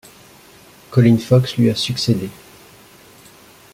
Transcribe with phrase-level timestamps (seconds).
[0.89, 2.31] Colin Fox lui a succédé.